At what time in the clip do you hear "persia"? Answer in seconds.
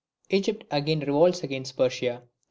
1.77-2.23